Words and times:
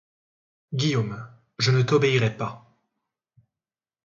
Guillaume, 0.73 1.27
je 1.59 1.69
ne 1.69 1.83
t'obéirai 1.83 2.35
pas. 2.35 2.75